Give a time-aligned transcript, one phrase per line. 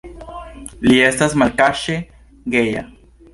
[0.87, 1.99] Li estas malkaŝe
[2.57, 2.85] geja.